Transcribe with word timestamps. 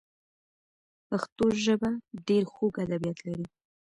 پښتو 1.07 1.45
ژبه 1.63 1.89
ډېر 2.27 2.43
خوږ 2.53 2.73
ادبیات 2.85 3.19
لري. 3.27 3.45